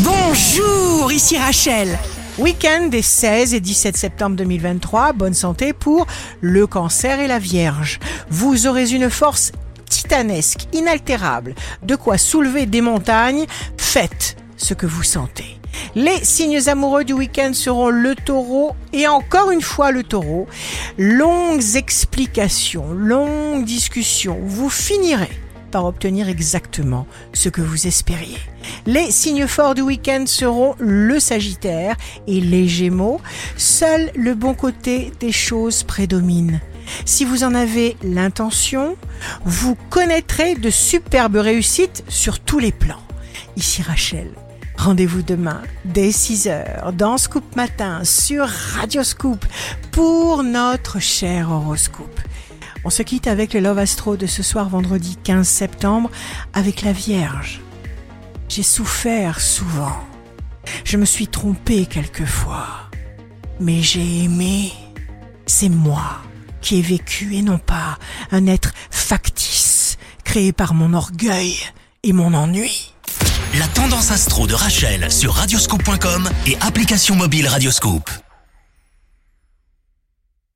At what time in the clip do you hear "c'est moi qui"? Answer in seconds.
65.46-66.78